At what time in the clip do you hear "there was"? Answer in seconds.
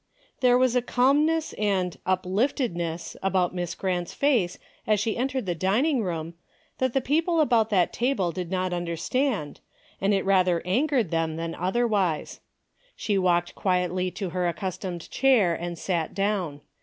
0.39-0.75